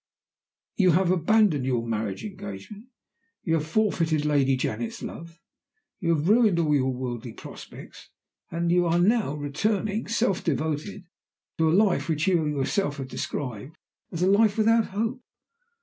You 0.77 0.93
have 0.93 1.11
abandoned 1.11 1.63
your 1.67 1.85
marriage 1.85 2.25
engagement; 2.25 2.87
you 3.43 3.53
have 3.53 3.67
forfeited 3.67 4.25
Lady 4.25 4.55
Janet's 4.57 5.03
love; 5.03 5.39
you 5.99 6.15
have 6.15 6.27
ruined 6.27 6.57
all 6.57 6.73
your 6.73 6.91
worldly 6.91 7.33
prospects; 7.33 8.09
you 8.51 8.87
are 8.87 8.97
now 8.97 9.35
returning, 9.35 10.07
self 10.07 10.43
devoted, 10.43 11.05
to 11.59 11.69
a 11.69 11.71
life 11.71 12.09
which 12.09 12.25
you 12.27 12.39
have 12.39 12.47
yourself 12.47 12.97
described 13.07 13.77
as 14.11 14.23
a 14.23 14.27
life 14.27 14.57
without 14.57 14.85
hope. 14.85 15.21